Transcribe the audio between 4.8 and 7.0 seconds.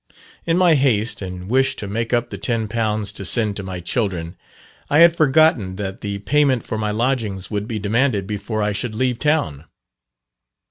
I had forgotten that the payment for my